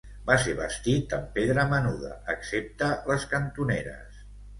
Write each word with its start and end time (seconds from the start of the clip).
Va 0.27 0.35
ser 0.43 0.53
bastit 0.59 1.11
amb 1.17 1.27
pedra 1.35 1.65
menuda 1.73 2.09
excepte 2.35 2.89
les 3.11 3.27
cantoneres. 3.35 4.25